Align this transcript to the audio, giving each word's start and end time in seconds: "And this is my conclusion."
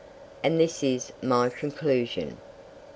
"And 0.43 0.59
this 0.59 0.81
is 0.81 1.13
my 1.21 1.49
conclusion." 1.49 2.37